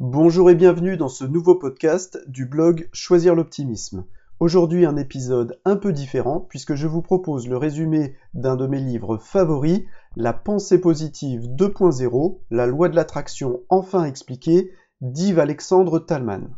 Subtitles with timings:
[0.00, 4.04] Bonjour et bienvenue dans ce nouveau podcast du blog Choisir l'optimisme.
[4.38, 8.78] Aujourd'hui un épisode un peu différent puisque je vous propose le résumé d'un de mes
[8.78, 9.80] livres favoris,
[10.14, 16.56] La pensée positive 2.0, la loi de l'attraction enfin expliquée, d'Yves Alexandre Talman.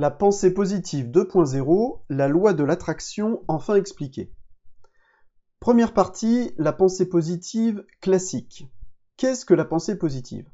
[0.00, 4.32] La pensée positive 2.0, la loi de l'attraction enfin expliquée.
[5.60, 8.64] Première partie, la pensée positive classique.
[9.18, 10.48] Qu'est-ce que la pensée positive?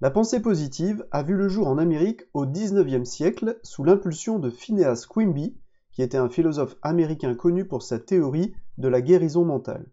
[0.00, 4.50] La pensée positive a vu le jour en Amérique au XIXe siècle sous l'impulsion de
[4.50, 5.56] Phineas Quimby,
[5.92, 9.86] qui était un philosophe américain connu pour sa théorie de la guérison mentale.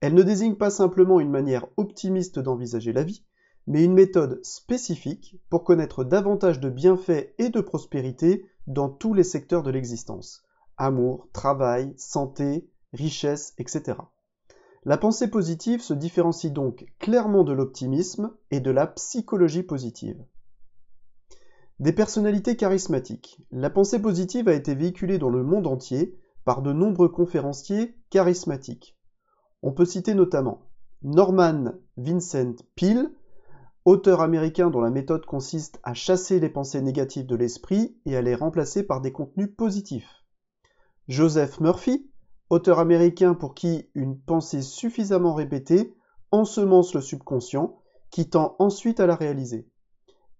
[0.00, 3.26] Elle ne désigne pas simplement une manière optimiste d'envisager la vie,
[3.66, 9.24] mais une méthode spécifique pour connaître davantage de bienfaits et de prospérité dans tous les
[9.24, 10.44] secteurs de l'existence.
[10.76, 13.98] Amour, travail, santé, richesse, etc.
[14.84, 20.22] La pensée positive se différencie donc clairement de l'optimisme et de la psychologie positive.
[21.80, 23.40] Des personnalités charismatiques.
[23.50, 28.96] La pensée positive a été véhiculée dans le monde entier par de nombreux conférenciers charismatiques.
[29.62, 30.68] On peut citer notamment
[31.02, 33.10] Norman Vincent Peale,
[33.84, 38.22] auteur américain dont la méthode consiste à chasser les pensées négatives de l'esprit et à
[38.22, 40.24] les remplacer par des contenus positifs.
[41.08, 42.10] Joseph Murphy,
[42.48, 45.94] auteur américain pour qui une pensée suffisamment répétée
[46.30, 47.78] ensemence le subconscient,
[48.10, 49.68] qui tend ensuite à la réaliser.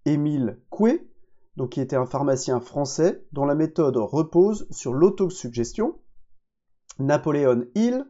[0.06, 1.08] Émile Coué,
[1.56, 5.98] donc qui était un pharmacien français dont la méthode repose sur l'autosuggestion.
[6.98, 8.06] Napoléon Hill,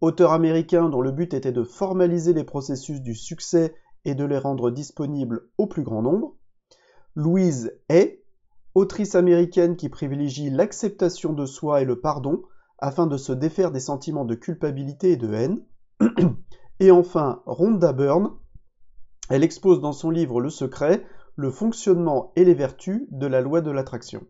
[0.00, 4.38] auteur américain dont le but était de formaliser les processus du succès et de les
[4.38, 6.36] rendre disponibles au plus grand nombre.
[7.14, 8.22] Louise Hay,
[8.74, 12.42] autrice américaine qui privilégie l'acceptation de soi et le pardon
[12.78, 15.64] afin de se défaire des sentiments de culpabilité et de haine.
[16.80, 18.32] Et enfin, Rhonda Byrne,
[19.30, 21.06] elle expose dans son livre Le secret
[21.36, 24.26] le fonctionnement et les vertus de la loi de l'attraction.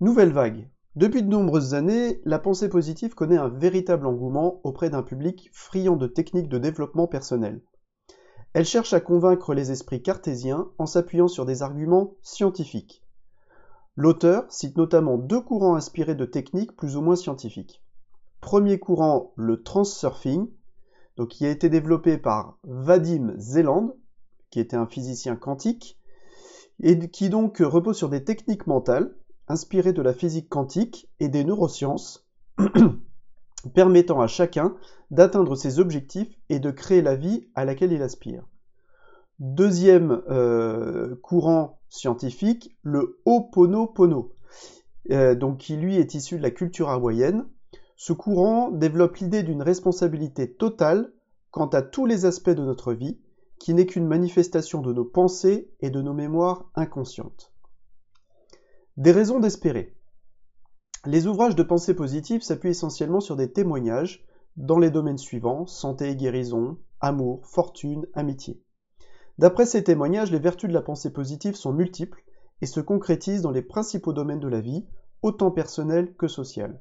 [0.00, 0.70] Nouvelle vague.
[0.96, 5.96] Depuis de nombreuses années, la pensée positive connaît un véritable engouement auprès d'un public friand
[5.96, 7.62] de techniques de développement personnel.
[8.54, 13.04] Elle cherche à convaincre les esprits cartésiens en s'appuyant sur des arguments scientifiques.
[13.94, 17.82] L'auteur cite notamment deux courants inspirés de techniques plus ou moins scientifiques.
[18.40, 20.48] Premier courant, le transurfing,
[21.16, 23.96] donc qui a été développé par Vadim Zeland,
[24.50, 25.98] qui était un physicien quantique,
[26.80, 29.14] et qui donc repose sur des techniques mentales
[29.48, 32.28] inspirées de la physique quantique et des neurosciences,
[33.74, 34.76] permettant à chacun
[35.10, 38.46] d'atteindre ses objectifs et de créer la vie à laquelle il aspire.
[39.38, 44.34] Deuxième euh, courant scientifique, le Ho'oponopono,
[45.10, 47.46] euh, donc qui lui est issu de la culture hawaïenne.
[47.96, 51.12] Ce courant développe l'idée d'une responsabilité totale
[51.50, 53.18] quant à tous les aspects de notre vie,
[53.58, 57.52] qui n'est qu'une manifestation de nos pensées et de nos mémoires inconscientes.
[58.96, 59.97] Des raisons d'espérer.
[61.06, 64.26] Les ouvrages de pensée positive s'appuient essentiellement sur des témoignages
[64.56, 68.60] dans les domaines suivants santé et guérison, amour, fortune, amitié.
[69.38, 72.24] D'après ces témoignages, les vertus de la pensée positive sont multiples
[72.60, 74.84] et se concrétisent dans les principaux domaines de la vie,
[75.22, 76.80] autant personnels que social.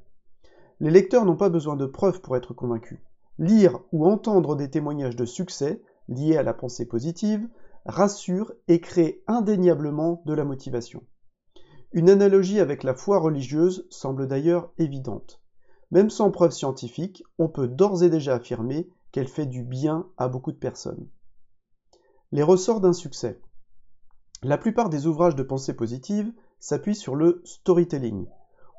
[0.80, 3.00] Les lecteurs n'ont pas besoin de preuves pour être convaincus.
[3.38, 7.48] Lire ou entendre des témoignages de succès liés à la pensée positive
[7.86, 11.04] rassure et crée indéniablement de la motivation.
[11.94, 15.42] Une analogie avec la foi religieuse semble d'ailleurs évidente.
[15.90, 20.28] Même sans preuve scientifique, on peut d'ores et déjà affirmer qu'elle fait du bien à
[20.28, 21.08] beaucoup de personnes.
[22.34, 23.40] Les ressorts d'un succès.
[24.44, 28.28] La plupart des ouvrages de pensée positive s'appuient sur le storytelling.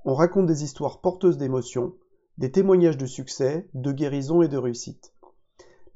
[0.04, 1.94] On raconte des histoires porteuses d'émotions,
[2.36, 5.14] des témoignages de succès, de guérison et de réussite.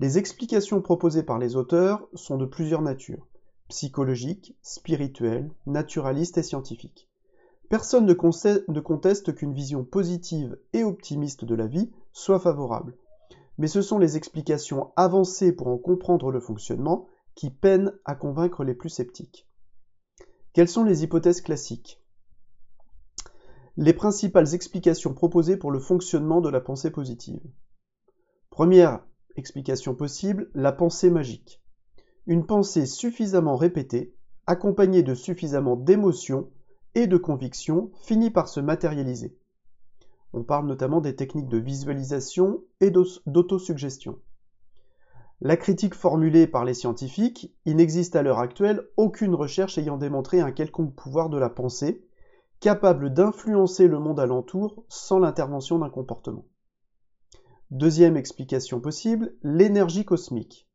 [0.01, 3.29] Les explications proposées par les auteurs sont de plusieurs natures
[3.73, 7.09] psychologiques, spirituelles, naturalistes et scientifiques.
[7.73, 12.99] Personne ne conteste qu'une vision positive et optimiste de la vie soit favorable.
[13.57, 18.63] Mais ce sont les explications avancées pour en comprendre le fonctionnement qui peinent à convaincre
[18.63, 19.49] les plus sceptiques.
[20.53, 22.03] Quelles sont les hypothèses classiques?
[23.79, 27.41] Les principales explications proposées pour le fonctionnement de la pensée positive.
[28.51, 29.03] Première
[29.37, 31.63] explication possible, la pensée magique.
[32.27, 34.15] Une pensée suffisamment répétée,
[34.47, 36.51] accompagnée de suffisamment d'émotions
[36.95, 39.37] et de conviction finit par se matérialiser.
[40.33, 44.19] On parle notamment des techniques de visualisation et d'autosuggestion.
[45.41, 50.41] La critique formulée par les scientifiques, il n'existe à l'heure actuelle aucune recherche ayant démontré
[50.41, 52.07] un quelconque pouvoir de la pensée,
[52.61, 56.47] capable d'influencer le monde alentour sans l'intervention d'un comportement.
[57.73, 60.69] Deuxième explication possible, l'énergie cosmique.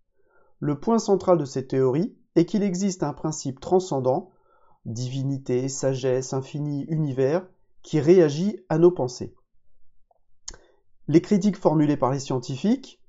[0.60, 4.32] Le point central de cette théorie est qu'il existe un principe transcendant,
[4.88, 7.46] divinité, sagesse, infini, univers,
[7.84, 9.36] qui réagit à nos pensées.
[11.08, 13.00] Les critiques formulées par les scientifiques,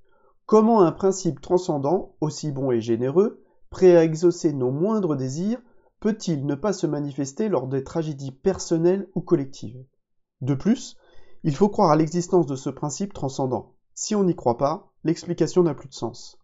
[0.46, 5.60] comment un principe transcendant, aussi bon et généreux, prêt à exaucer nos moindres désirs,
[6.00, 9.84] peut-il ne pas se manifester lors des tragédies personnelles ou collectives?
[10.40, 10.96] De plus,
[11.42, 13.74] il faut croire à l'existence de ce principe transcendant.
[13.94, 16.38] Si on n'y croit pas, l'explication n'a plus de sens.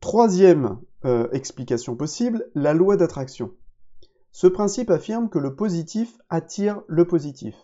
[0.00, 3.52] Troisième euh, explication possible, la loi d'attraction.
[4.30, 7.54] Ce principe affirme que le positif attire le positif,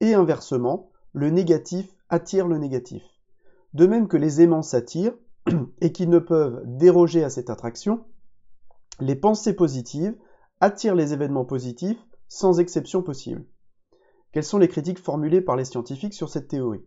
[0.00, 3.02] et inversement, le négatif attire le négatif.
[3.74, 5.14] De même que les aimants s'attirent,
[5.80, 8.04] et qu'ils ne peuvent déroger à cette attraction,
[9.00, 10.16] les pensées positives
[10.60, 11.98] attirent les événements positifs
[12.28, 13.44] sans exception possible.
[14.32, 16.84] Quelles sont les critiques formulées par les scientifiques sur cette théorie?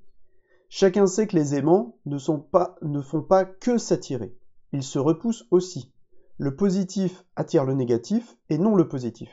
[0.69, 2.41] Chacun sait que les aimants ne, font
[3.21, 4.36] pas que s'attirer,
[4.73, 5.91] ils se repoussent aussi.
[6.37, 9.29] Le positif attire le négatif et non le positif.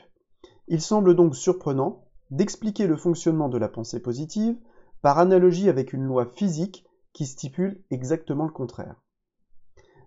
[0.68, 4.56] Il semble donc surprenant d'expliquer le fonctionnement de la pensée positive
[5.02, 8.96] par analogie avec une loi physique qui stipule exactement le contraire.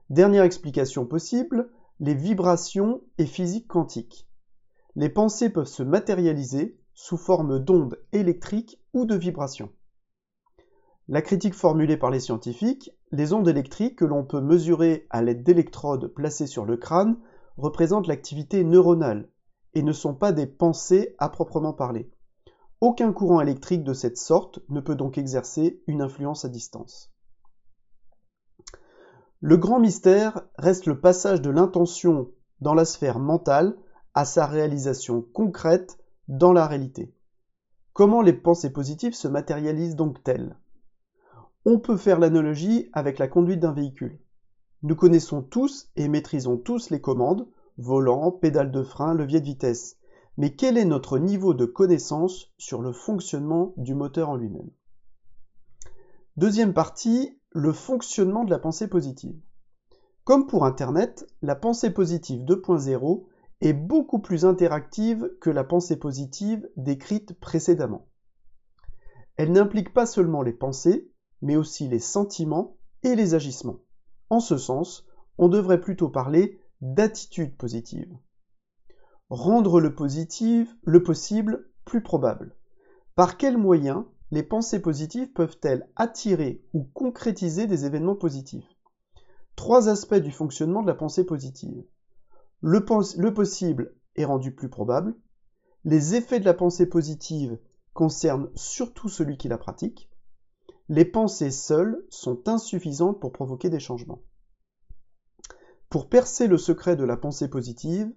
[0.09, 4.27] Dernière explication possible, les vibrations et physique quantique.
[4.95, 9.71] Les pensées peuvent se matérialiser sous forme d'ondes électriques ou de vibrations.
[11.09, 15.42] La critique formulée par les scientifiques, les ondes électriques que l'on peut mesurer à l'aide
[15.42, 17.18] d'électrodes placées sur le crâne
[17.56, 19.30] représentent l'activité neuronale
[19.74, 22.12] et ne sont pas des pensées à proprement parler.
[22.81, 27.09] Aucun courant électrique de cette sorte ne peut donc exercer une influence à distance.
[29.39, 33.77] Le grand mystère reste le passage de l'intention dans la sphère mentale
[34.13, 37.13] à sa réalisation concrète dans la réalité.
[37.94, 40.57] Comment les pensées positives se matérialisent donc-elles?
[41.69, 44.22] On peut faire l'analogie avec la conduite d'un véhicule.
[44.84, 47.46] Nous connaissons tous et maîtrisons tous les commandes,
[47.78, 49.98] volant, pédale de frein, levier de vitesse.
[50.38, 54.69] Mais quel est notre niveau de connaissance sur le fonctionnement du moteur en lui-même?
[56.38, 59.36] Deuxième partie, le fonctionnement de la pensée positive.
[60.24, 63.25] Comme pour Internet, la pensée positive 2.0
[63.60, 68.08] est beaucoup plus interactive que la pensée positive décrite précédemment.
[69.36, 71.12] Elle n'implique pas seulement les pensées,
[71.42, 73.80] mais aussi les sentiments et les agissements.
[74.30, 75.06] En ce sens,
[75.38, 78.18] on devrait plutôt parler d'attitude positive.
[79.30, 82.56] Rendre le positif, le possible, plus probable.
[83.16, 88.78] Par quels moyens les pensées positives peuvent-elles attirer ou concrétiser des événements positifs?
[89.56, 91.83] Trois aspects du fonctionnement de la pensée positive.
[92.62, 92.86] Le,
[93.18, 95.16] le, possible est rendu plus probable.
[95.83, 97.57] Les effets de la pensée positive
[97.94, 100.10] concernent surtout celui qui la pratique.
[100.89, 104.22] Les pensées seules sont insuffisantes pour provoquer des changements.
[105.89, 108.12] Pour percer le secret de la pensée positive,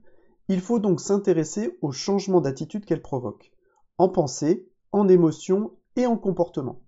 [0.48, 3.52] il faut donc s'intéresser au changement d'attitude qu'elle provoque,
[3.98, 6.82] en pensée, en émotion et en comportement.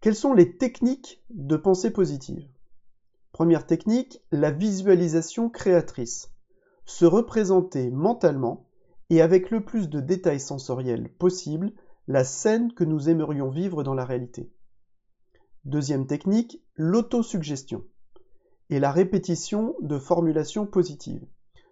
[0.00, 2.48] Quelles sont les techniques de pensée positive?
[3.30, 6.32] Première technique, la visualisation créatrice.
[6.84, 8.66] Se représenter mentalement
[9.10, 11.72] et avec le plus de détails sensoriels possible
[12.08, 14.52] la scène que nous aimerions vivre dans la réalité.
[15.64, 17.84] Deuxième technique, l'autosuggestion
[18.70, 21.26] et la répétition de formulations positives.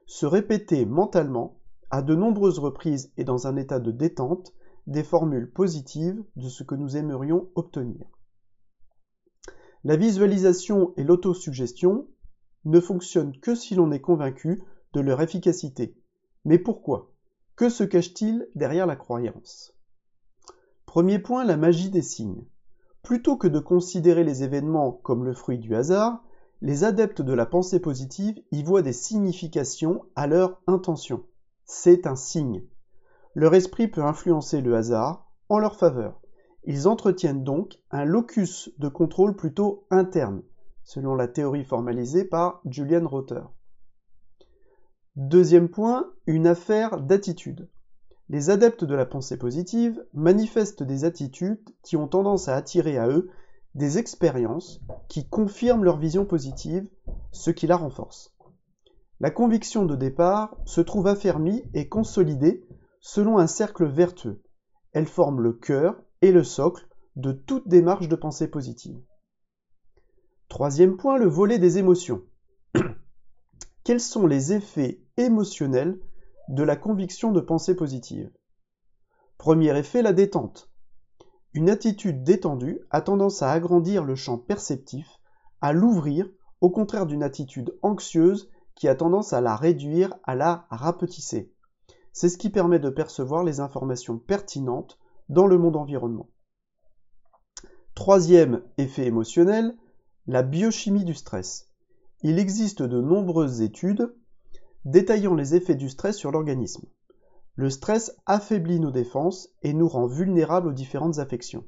[0.07, 1.61] Se répéter mentalement,
[1.91, 4.55] à de nombreuses reprises et dans un état de détente,
[4.87, 8.07] des formules positives de ce que nous aimerions obtenir.
[9.83, 12.07] La visualisation et l'autosuggestion
[12.65, 15.97] ne fonctionnent que si l'on est convaincu de leur efficacité.
[16.45, 17.13] Mais pourquoi?
[17.57, 19.75] Que se cache-t-il derrière la croyance?
[20.91, 22.45] Premier point, la magie des signes.
[23.05, 26.25] Plutôt que de considérer les événements comme le fruit du hasard,
[26.63, 31.23] les adeptes de la pensée positive y voient des significations à leur intention.
[31.65, 32.65] C'est un signe.
[33.37, 36.21] Leur esprit peut influencer le hasard en leur faveur.
[36.65, 40.43] Ils entretiennent donc un locus de contrôle plutôt interne,
[40.83, 43.45] selon la théorie formalisée par Julian Rother.
[45.15, 47.69] Deuxième point, une affaire d'attitude.
[48.33, 53.09] Les adeptes de la pensée positive manifestent des attitudes qui ont tendance à attirer à
[53.09, 53.29] eux
[53.75, 56.89] des expériences qui confirment leur vision positive,
[57.33, 58.33] ce qui la renforce.
[59.19, 62.65] La conviction de départ se trouve affermie et consolidée
[63.01, 64.45] selon un cercle vertueux.
[64.93, 69.03] Elle forme le cœur et le socle de toute démarche de pensée positive.
[70.49, 72.23] Troisième point, le volet des émotions.
[73.83, 75.99] Quels sont les effets émotionnels
[76.51, 78.29] de la conviction de pensée positive
[79.39, 80.69] Premier effet, la détente.
[81.53, 85.21] Une attitude détendue a tendance à agrandir le champ perceptif,
[85.61, 86.29] à l'ouvrir,
[86.61, 91.53] au contraire d'une attitude anxieuse qui a tendance à la réduire, à la rapetisser.
[92.13, 96.31] C'est ce qui permet de percevoir les informations pertinentes dans le monde environnement.
[97.95, 99.77] Troisième effet émotionnel,
[100.27, 101.71] la biochimie du stress.
[102.23, 104.13] Il existe de nombreuses études
[104.85, 106.87] détaillant les effets du stress sur l'organisme.
[107.55, 111.67] Le stress affaiblit nos défenses et nous rend vulnérables aux différentes affections.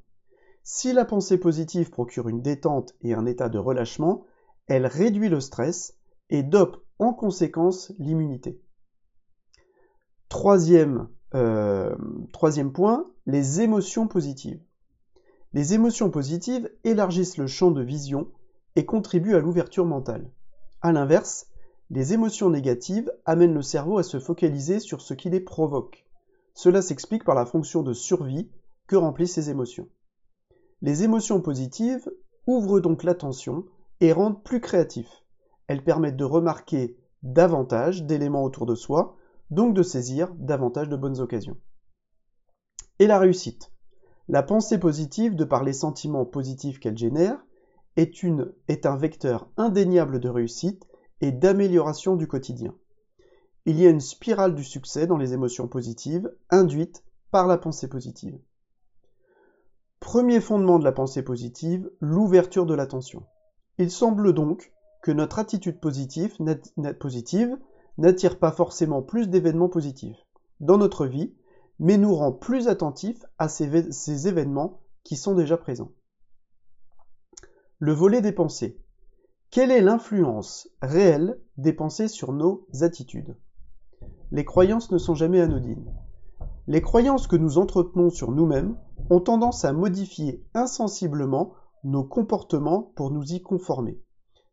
[0.62, 4.24] Si la pensée positive procure une détente et un état de relâchement,
[4.68, 5.98] elle réduit le stress
[6.30, 8.62] et dope en conséquence l'immunité.
[10.28, 11.94] Troisième, euh,
[12.72, 14.62] point, les émotions positives.
[15.52, 18.30] Les émotions positives élargissent le champ de vision
[18.76, 20.30] et contribuent à l'ouverture mentale.
[20.80, 21.48] A l'inverse,
[21.92, 26.06] les émotions négatives amènent le cerveau à se focaliser sur ce qui les provoque.
[26.54, 28.50] Cela s'explique par la fonction de survie
[28.86, 29.88] que remplissent ces émotions.
[30.80, 32.10] Les émotions positives
[32.46, 33.66] ouvrent donc l'attention
[34.00, 35.06] et rendent plus créatif.
[35.66, 39.18] Elles permettent de remarquer davantage d'éléments autour de soi,
[39.50, 41.58] donc de saisir davantage de bonnes occasions.
[43.00, 43.70] Et la réussite.
[44.28, 47.44] La pensée positive, de par les sentiments positifs qu'elle génère,
[47.96, 50.86] est, un vecteur indéniable de réussite
[51.22, 52.74] et d'amélioration du quotidien.
[53.64, 57.88] Il y a une spirale du succès dans les émotions positives induite par la pensée
[57.88, 58.38] positive.
[60.00, 63.24] Premier fondement de la pensée positive, l'ouverture de l'attention.
[63.78, 66.36] Il semble donc que notre attitude positive
[67.98, 70.26] n'attire pas forcément plus d'événements positifs
[70.58, 71.34] dans notre vie,
[71.78, 75.92] mais nous rend plus attentifs à ces, événements qui sont déjà présents.
[77.78, 78.81] Le volet des pensées.
[79.52, 83.36] Quelle est l'influence réelle des pensées sur nos attitudes?
[84.30, 85.92] Les croyances ne sont jamais anodines.
[86.68, 88.78] Les croyances que nous entretenons sur nous-mêmes
[89.10, 91.52] ont tendance à modifier insensiblement
[91.84, 94.00] nos comportements pour nous y conformer.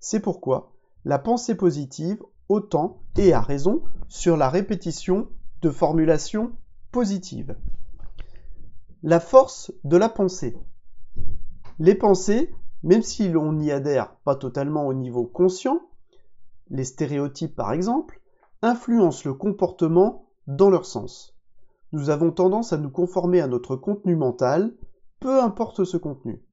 [0.01, 0.73] C'est pourquoi
[1.05, 5.29] la pensée positive autant et à raison sur la répétition
[5.61, 6.51] de formulations
[6.91, 7.55] positives.
[9.01, 10.57] La force de la pensée.
[11.79, 15.81] Les pensées, même si l'on n'y adhère pas totalement au niveau conscient,
[16.69, 18.21] les stéréotypes par exemple,
[18.61, 21.35] influencent le comportement dans leur sens.
[21.91, 24.75] Nous avons tendance à nous conformer à notre contenu mental,
[25.19, 26.43] peu importe ce contenu.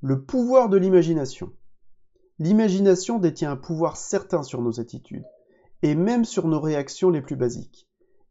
[0.00, 1.52] Le pouvoir de l'imagination.
[2.38, 5.26] L'imagination détient un pouvoir certain sur nos attitudes,
[5.82, 7.86] et même sur nos réactions les plus basiques.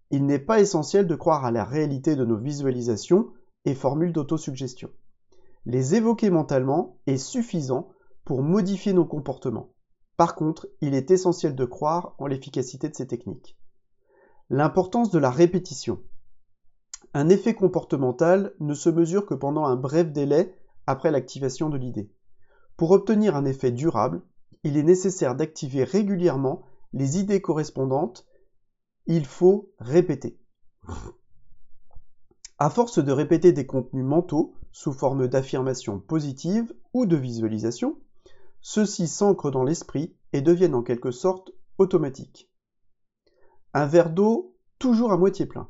[0.10, 3.32] Il n'est pas essentiel de croire à la réalité de nos visualisations
[3.65, 4.89] et formules d'autosuggestion.
[5.66, 7.89] Les évoquer mentalement est suffisant
[8.25, 9.74] pour modifier nos comportements.
[10.18, 13.58] Par contre, il est essentiel de croire en l'efficacité de ces techniques.
[14.50, 16.01] L'importance de la répétition.
[17.13, 20.56] Un effet comportemental ne se mesure que pendant un bref délai
[20.88, 22.12] après l'activation de l'idée.
[22.78, 24.22] Pour obtenir un effet durable,
[24.63, 26.63] il est nécessaire d'activer régulièrement
[26.94, 28.25] les idées correspondantes.
[29.06, 30.39] Il faut répéter.
[32.58, 37.98] À force de répéter des contenus mentaux sous forme d'affirmations positives ou de visualisations,
[38.62, 42.50] ceux-ci s'ancrent dans l'esprit et deviennent en quelque sorte automatiques.
[43.74, 45.70] Un verre d'eau toujours à moitié plein.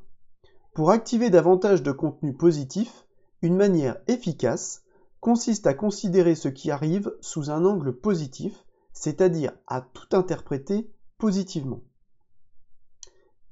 [0.73, 3.05] Pour activer davantage de contenus positifs,
[3.41, 4.83] une manière efficace
[5.19, 11.81] consiste à considérer ce qui arrive sous un angle positif, c'est-à-dire à tout interpréter positivement.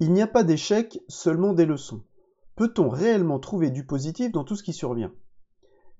[0.00, 2.02] Il n'y a pas d'échec, seulement des leçons.
[2.56, 5.12] Peut-on réellement trouver du positif dans tout ce qui survient?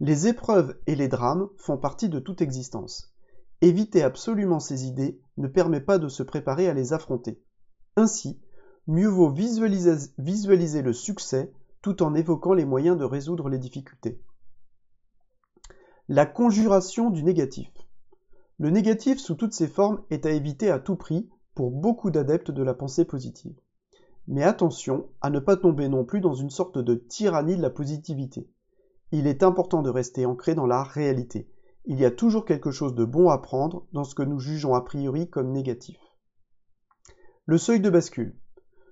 [0.01, 3.13] Les épreuves et les drames font partie de toute existence.
[3.61, 7.43] Éviter absolument ces idées ne permet pas de se préparer à les affronter.
[7.97, 8.41] Ainsi,
[8.87, 11.53] mieux vaut visualiser, le succès
[11.83, 14.23] tout en évoquant les moyens de résoudre les difficultés.
[16.09, 17.69] La conjuration du négatif.
[18.59, 22.53] Le négatif sous toutes ses formes est à éviter à tout prix pour beaucoup d'adeptes
[22.53, 23.59] de la pensée positive.
[24.29, 27.71] Mais attention à ne pas tomber non plus dans une sorte de tyrannie de la
[27.71, 28.49] positivité.
[29.11, 31.49] Il est important de rester ancré dans la réalité.
[31.87, 34.75] Il y a toujours quelque chose de bon à prendre dans ce que nous jugeons
[34.75, 35.99] a priori comme négatif.
[37.47, 38.37] Le seuil de bascule.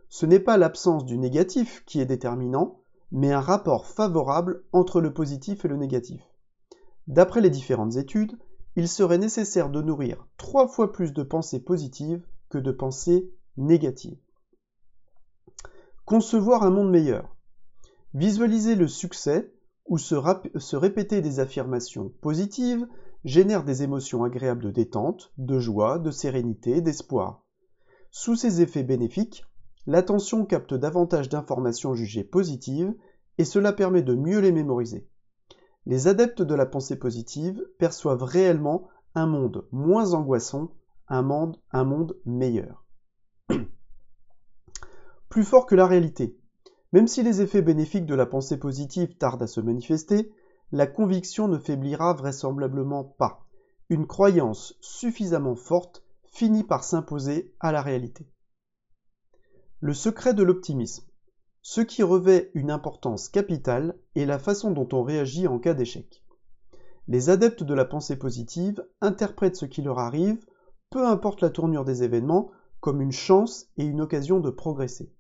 [0.09, 2.81] Ce n'est pas l'absence du négatif qui est déterminant,
[3.13, 6.23] mais un rapport favorable entre le positif et le négatif.
[7.07, 8.39] D'après les différentes études,
[8.77, 14.19] il serait nécessaire de nourrir trois fois plus de pensées positives que de pensées négatives.
[16.05, 17.37] Concevoir un monde meilleur.
[18.15, 19.53] Visualiser le succès
[19.89, 22.87] ou se, répéter des affirmations positives
[23.25, 27.45] génère des émotions agréables de détente, de joie, de sérénité, d'espoir.
[28.11, 29.45] Sous ces effets bénéfiques,
[29.87, 32.95] l'attention capte davantage d'informations jugées positives
[33.39, 35.09] et cela permet de mieux les mémoriser.
[35.87, 40.73] Les adeptes de la pensée positive perçoivent réellement un monde moins angoissant,
[41.09, 42.85] un monde meilleur.
[45.29, 46.37] Plus fort que la réalité.
[46.93, 50.33] Même si les effets bénéfiques de la pensée positive tardent à se manifester,
[50.73, 53.47] la conviction ne faiblira vraisemblablement pas.
[53.89, 58.29] Une croyance suffisamment forte finit par s'imposer à la réalité.
[59.81, 61.07] Le secret de l'optimisme.
[61.63, 66.23] Ce qui revêt une importance capitale est la façon dont on réagit en cas d'échec.
[67.09, 70.45] Les adeptes de la pensée positive interprètent ce qui leur arrive,
[70.91, 72.51] peu importe la tournure des événements,
[72.81, 75.13] comme une chance et une occasion de progresser.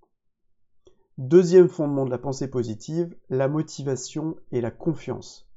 [1.18, 5.48] Deuxième fondement de la pensée positive, la motivation et la confiance.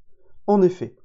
[0.47, 0.95] En effet,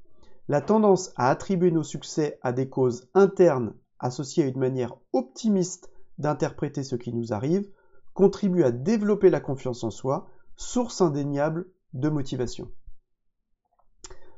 [0.46, 5.90] la tendance à attribuer nos succès à des causes internes associées à une manière optimiste
[6.18, 7.68] d'interpréter ce qui nous arrive
[8.12, 12.70] contribue à développer la confiance en soi, source indéniable de motivation.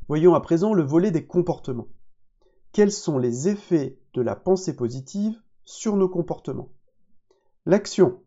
[0.08, 1.88] Voyons à présent le volet des comportements.
[2.72, 6.70] Quels sont les effets de la pensée positive sur nos comportements?
[7.66, 8.22] L'action.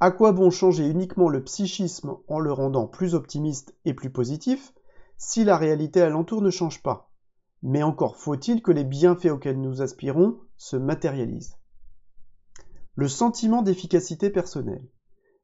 [0.00, 4.72] À quoi bon changer uniquement le psychisme en le rendant plus optimiste et plus positif
[5.16, 7.10] si la réalité alentour ne change pas?
[7.64, 11.56] Mais encore faut-il que les bienfaits auxquels nous aspirons se matérialisent.
[12.94, 14.88] Le sentiment d'efficacité personnelle.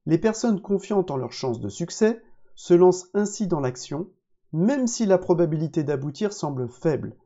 [0.06, 2.23] Les personnes confiantes en leurs chances de succès
[2.54, 4.08] se lancent ainsi dans l'action,
[4.52, 7.16] même si la probabilité d'aboutir semble faible,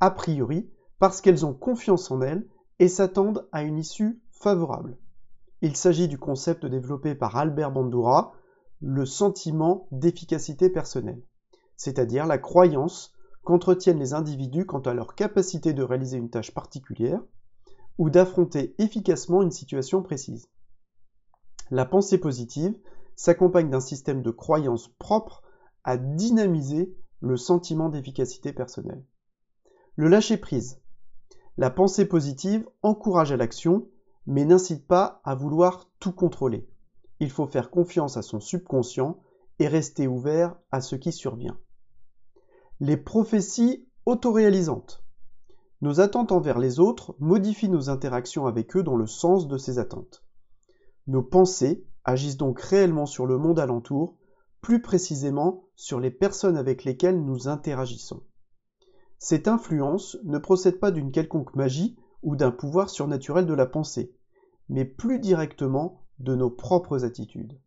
[0.00, 4.96] a priori parce qu'elles ont confiance en elles et s'attendent à une issue favorable.
[5.60, 8.32] Il s'agit du concept développé par Albert Bandura,
[8.80, 11.22] le sentiment d'efficacité personnelle,
[11.76, 13.12] c'est-à-dire la croyance
[13.42, 17.20] qu'entretiennent les individus quant à leur capacité de réaliser une tâche particulière
[17.98, 20.48] ou d'affronter efficacement une situation précise.
[21.70, 22.78] La pensée positive
[23.16, 25.42] s'accompagne d'un système de croyance propre
[25.82, 29.04] à dynamiser le sentiment d'efficacité personnelle.
[29.96, 30.80] Le lâcher-prise.
[31.56, 33.88] La pensée positive encourage à l'action
[34.28, 36.68] mais n'incite pas à vouloir tout contrôler.
[37.18, 39.18] Il faut faire confiance à son subconscient
[39.58, 41.58] et rester ouvert à ce qui survient.
[42.78, 45.02] Les prophéties autoréalisantes.
[45.80, 49.78] Nos attentes envers les autres modifient nos interactions avec eux dans le sens de ces
[49.78, 50.22] attentes.
[51.06, 54.18] Nos pensées agissent donc réellement sur le monde alentour,
[54.60, 58.22] plus précisément sur les personnes avec lesquelles nous interagissons.
[59.18, 64.12] Cette influence ne procède pas d'une quelconque magie ou d'un pouvoir surnaturel de la pensée,
[64.68, 67.58] mais plus directement de nos propres attitudes.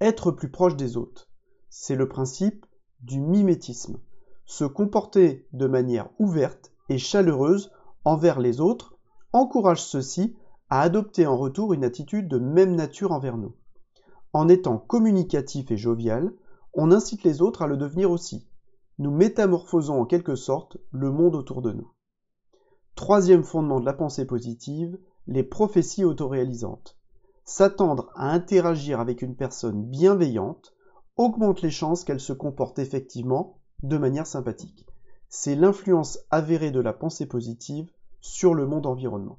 [0.00, 1.28] Être plus proche des autres,
[1.70, 2.66] c'est le principe
[3.00, 3.98] du mimétisme.
[4.46, 7.72] Se comporter de manière ouverte et chaleureuse
[8.04, 8.96] envers les autres
[9.32, 10.36] encourage ceux-ci
[10.68, 13.54] à adopter en retour une attitude de même nature envers nous.
[14.32, 16.32] En étant communicatif et jovial,
[16.74, 18.46] on incite les autres à le devenir aussi.
[18.98, 21.92] Nous métamorphosons en quelque sorte le monde autour de nous.
[22.94, 26.98] Troisième fondement de la pensée positive, les prophéties autoréalisantes.
[27.44, 30.74] S'attendre à interagir avec une personne bienveillante
[31.16, 34.86] augmente les chances qu'elle se comporte effectivement de manière sympathique.
[35.28, 39.38] C'est l'influence avérée de la pensée positive sur le monde environnement.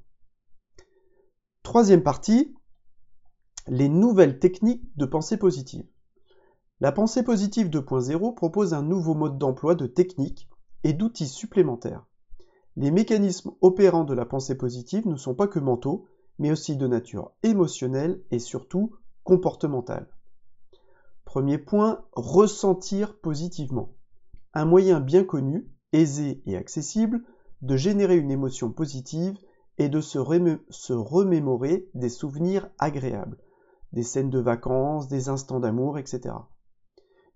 [1.63, 2.55] Troisième partie,
[3.67, 5.87] les nouvelles techniques de pensée positive.
[6.81, 10.49] La pensée positive 2.0 propose un nouveau mode d'emploi de techniques
[10.83, 12.05] et d'outils supplémentaires.
[12.75, 16.07] Les mécanismes opérants de la pensée positive ne sont pas que mentaux,
[16.39, 20.07] mais aussi de nature émotionnelle et surtout comportementale.
[21.23, 23.95] Premier point, ressentir positivement.
[24.53, 27.21] Un moyen bien connu, aisé et accessible,
[27.61, 29.37] de générer une émotion positive
[29.77, 30.19] et de se,
[30.69, 33.37] se remémorer des souvenirs agréables,
[33.93, 36.35] des scènes de vacances, des instants d'amour, etc.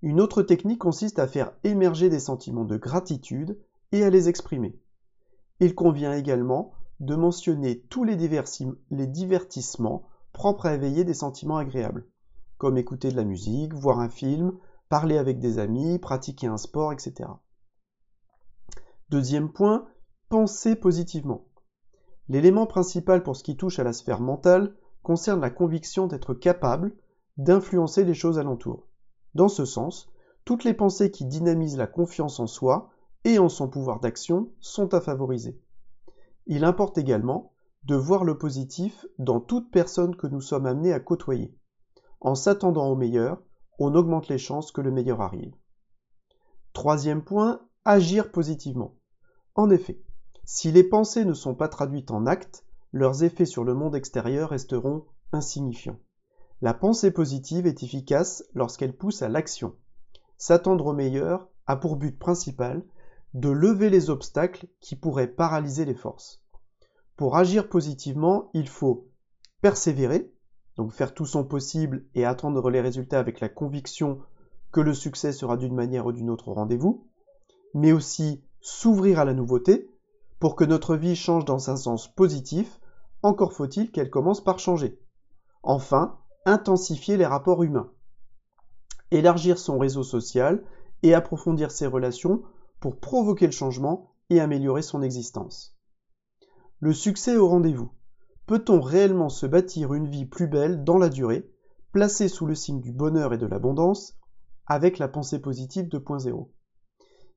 [0.01, 3.59] Une autre technique consiste à faire émerger des sentiments de gratitude
[3.91, 4.79] et à les exprimer.
[5.59, 12.07] Il convient également de mentionner tous les, divertissements propres à éveiller des sentiments agréables,
[12.57, 14.53] comme écouter de la musique, voir un film,
[14.89, 17.29] parler avec des amis, pratiquer un sport, etc.
[19.09, 19.87] Deuxième point,
[20.29, 21.45] penser positivement.
[22.29, 26.95] L'élément principal pour ce qui touche à la sphère mentale concerne la conviction d'être capable
[27.37, 28.87] d'influencer les choses alentour.
[29.33, 30.09] Dans ce sens,
[30.43, 32.89] toutes les pensées qui dynamisent la confiance en soi
[33.27, 35.59] et en son pouvoir d'action sont à favoriser.
[36.45, 37.51] Il importe également
[37.83, 41.53] de voir le positif dans toute personne que nous sommes amenés à côtoyer.
[42.21, 43.41] En s'attendant au meilleur,
[43.79, 45.53] on augmente les chances que le meilleur arrive.
[46.71, 48.95] Troisième point, agir positivement.
[49.55, 50.01] En effet,
[50.45, 52.63] si les pensées ne sont pas traduites en actes,
[52.93, 55.99] leurs effets sur le monde extérieur resteront insignifiants.
[56.61, 59.75] La pensée positive est efficace lorsqu'elle pousse à l'action.
[60.37, 62.85] S'attendre au meilleur a pour but principal
[63.33, 66.41] de lever les obstacles qui pourraient paralyser les forces.
[67.15, 69.09] Pour agir positivement, il faut
[69.61, 70.31] persévérer,
[70.75, 74.19] donc faire tout son possible et attendre les résultats avec la conviction
[74.71, 77.07] que le succès sera d'une manière ou d'une autre au rendez-vous,
[77.73, 79.89] mais aussi s'ouvrir à la nouveauté
[80.39, 82.79] pour que notre vie change dans un sens positif,
[83.23, 84.99] encore faut-il qu'elle commence par changer.
[85.63, 87.91] Enfin, intensifier les rapports humains,
[89.11, 90.63] élargir son réseau social
[91.01, 92.43] et approfondir ses relations
[92.79, 95.77] pour provoquer le changement et améliorer son existence.
[96.79, 97.91] Le succès au rendez-vous.
[98.45, 101.49] Peut-on réellement se bâtir une vie plus belle dans la durée,
[101.91, 104.17] placée sous le signe du bonheur et de l'abondance,
[104.67, 106.49] avec la pensée positive 2.0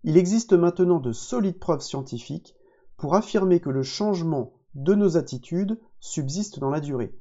[0.05, 2.55] Il existe maintenant de solides preuves scientifiques
[2.96, 7.16] pour affirmer que le changement de nos attitudes subsiste dans la durée.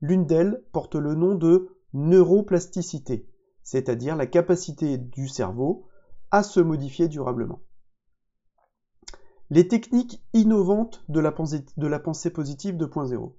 [0.00, 3.28] L'une d'elles porte le nom de neuroplasticité,
[3.62, 5.86] c'est-à-dire la capacité du cerveau
[6.34, 7.60] à se modifier durablement.
[9.50, 13.34] Les techniques innovantes de la pensée, de la pensée positive 2.0.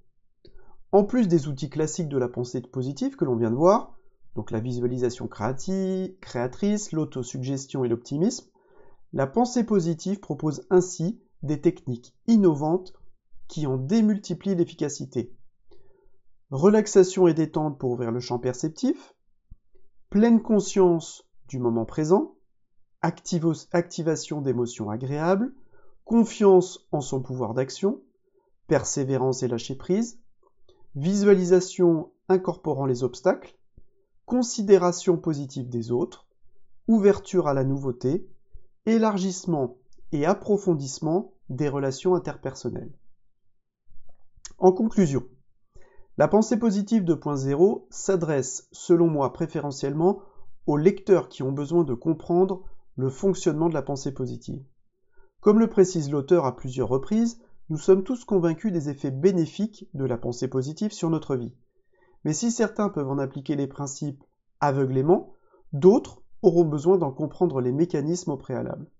[0.92, 3.98] En plus des outils classiques de la pensée positive que l'on vient de voir,
[4.34, 8.48] donc la visualisation créatrice, l'autosuggestion et l'optimisme,
[9.12, 12.94] la pensée positive propose ainsi des techniques innovantes
[13.46, 15.36] qui en démultiplient l'efficacité.
[16.48, 19.14] Relaxation et détente pour ouvrir le champ perceptif,
[20.08, 22.35] pleine conscience du moment présent,
[23.72, 25.52] activation d'émotions agréables,
[26.04, 28.00] confiance en son pouvoir d'action,
[28.68, 30.18] persévérance et lâcher prise,
[30.94, 33.56] visualisation incorporant les obstacles,
[34.24, 36.26] considération positive des autres,
[36.88, 38.28] ouverture à la nouveauté,
[38.86, 39.78] élargissement
[40.12, 42.92] et approfondissement des relations interpersonnelles.
[44.58, 45.24] En conclusion,
[46.18, 50.22] la pensée positive 2.0 s'adresse, selon moi préférentiellement,
[50.66, 52.64] aux lecteurs qui ont besoin de comprendre
[52.96, 54.64] le fonctionnement de la pensée positive.
[55.40, 60.04] Comme le précise l'auteur à plusieurs reprises, nous sommes tous convaincus des effets bénéfiques de
[60.04, 61.54] la pensée positive sur notre vie.
[62.24, 64.24] Mais si certains peuvent en appliquer les principes
[64.60, 65.34] aveuglément,
[65.72, 68.90] d'autres auront besoin d'en comprendre les mécanismes au préalable.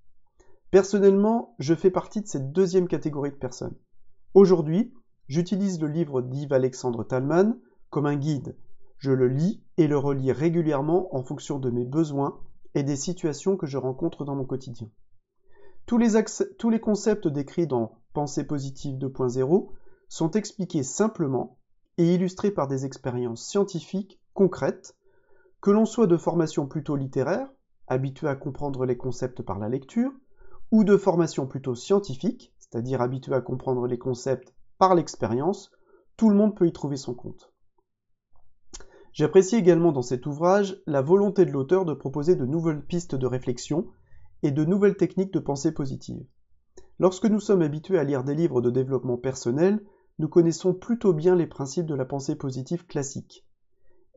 [0.71, 3.77] Personnellement, je fais partie de cette deuxième catégorie de personnes.
[4.35, 4.93] Aujourd'hui,
[5.29, 7.57] j'utilise le livre d'Yves Alexandre Talman
[7.89, 8.57] comme un guide.
[8.99, 12.41] Je le lis et le relis régulièrement en fonction de mes besoins
[12.77, 14.91] et des situations que je rencontre dans mon quotidien.
[15.87, 19.71] Tous les, concepts décrits dans Pensée positive 2.0
[20.09, 21.59] sont expliqués simplement
[21.97, 24.95] et illustrés par des expériences scientifiques concrètes,
[25.63, 27.51] que l'on soit de formation plutôt littéraire,
[27.89, 30.13] habitué à comprendre les concepts par la lecture,
[30.71, 35.71] ou de formation plutôt scientifique, c'est-à-dire habitué à comprendre les concepts par l'expérience,
[36.19, 37.55] tout le monde peut y trouver son compte.
[39.17, 43.27] J'apprécie également dans cet ouvrage la volonté de l'auteur de proposer de nouvelles pistes de
[43.27, 43.87] réflexion
[44.43, 46.23] et de nouvelles techniques de pensée positive.
[46.99, 49.83] Lorsque nous sommes habitués à lire des livres de développement personnel,
[50.19, 53.47] nous connaissons plutôt bien les principes de la pensée positive classique.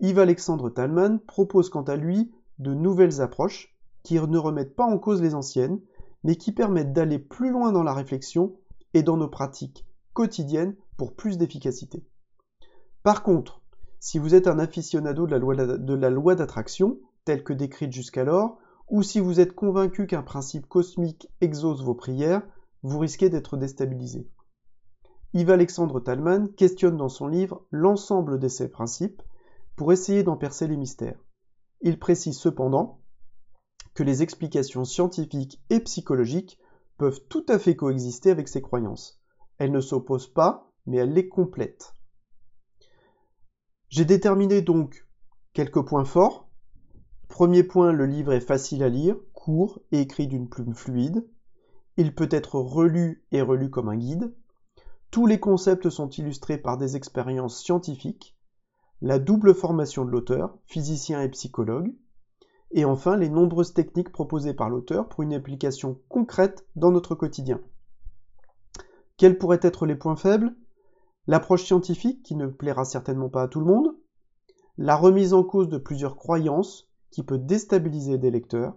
[0.01, 4.99] Yves Alexandre Talman propose quant à lui de nouvelles approches qui ne remettent pas en
[4.99, 5.79] cause les anciennes,
[6.25, 8.57] mais qui permettent d'aller plus loin dans la réflexion
[8.93, 12.05] et dans nos pratiques quotidiennes pour plus d'efficacité.
[13.01, 13.58] Par contre,
[13.99, 18.57] si vous êtes un aficionado de la loi d'attraction, telle que décrite jusqu'alors,
[18.89, 22.41] ou si vous êtes convaincu qu'un principe cosmique exauce vos prières,
[22.81, 24.29] vous risquez d'être déstabilisé.
[25.33, 29.21] Yves Alexandre Talman questionne dans son livre l'ensemble de ces principes
[29.75, 31.23] pour essayer d'en percer les mystères.
[31.81, 33.01] Il précise cependant
[33.93, 36.57] que les explications scientifiques et psychologiques
[36.97, 39.21] peuvent tout à fait coexister avec ces croyances.
[39.57, 41.93] Elles ne s'opposent pas, mais elles les complètent.
[43.89, 45.07] J'ai déterminé donc
[45.53, 46.47] quelques points forts
[47.27, 51.27] Premier point, le livre est facile à lire, court et écrit d'une plume fluide.
[51.97, 54.33] Il peut être relu et relu comme un guide.
[55.09, 58.37] Tous les concepts sont illustrés par des expériences scientifiques.
[59.01, 61.95] La double formation de l'auteur, physicien et psychologue.
[62.71, 67.59] Et enfin, les nombreuses techniques proposées par l'auteur pour une application concrète dans notre quotidien.
[69.17, 70.55] Quels pourraient être les points faibles?
[71.27, 73.95] l'approche scientifique qui ne plaira certainement pas à tout le monde,
[74.77, 78.75] la remise en cause de plusieurs croyances qui peut déstabiliser des lecteurs,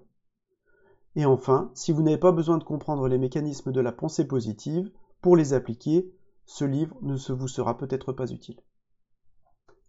[1.15, 4.91] et enfin, si vous n'avez pas besoin de comprendre les mécanismes de la pensée positive
[5.21, 6.11] pour les appliquer,
[6.47, 8.61] ce livre ne se vous sera peut-être pas utile.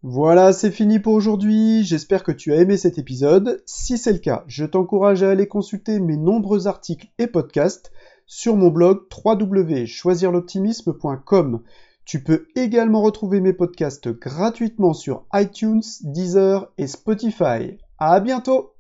[0.06, 1.86] Voilà, c'est fini pour aujourd'hui.
[1.86, 3.63] J'espère que tu as aimé cet épisode.
[3.66, 7.94] Si c'est le cas, je t'encourage à aller consulter mes nombreux articles et podcasts
[8.26, 11.62] sur mon blog www.choisirloptimisme.com.
[12.06, 17.78] Tu peux également retrouver mes podcasts gratuitement sur iTunes, Deezer et Spotify.
[17.98, 18.72] À bientôt!